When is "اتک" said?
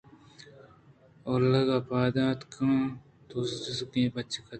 2.29-2.53